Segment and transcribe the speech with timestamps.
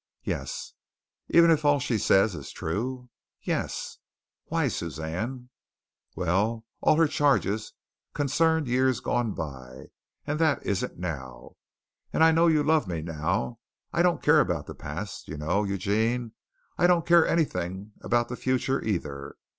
[0.23, 0.73] "Yes."
[1.29, 3.07] "Even if all she says is true?"
[3.39, 3.99] "Yes."
[4.45, 5.49] "Why, Suzanne?"
[6.15, 7.73] "Well, all her charges
[8.15, 9.89] concerned years gone by,
[10.25, 11.51] and that isn't now.
[12.11, 13.59] And I know you love me now.
[13.93, 15.27] I don't care about the past.
[15.27, 16.31] You know, Eugene,
[16.79, 19.35] I don't care anything about the future, either.